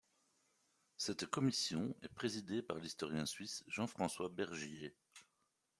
[0.97, 4.95] Cette commission est présidée par l'historien suisse Jean-François Bergier.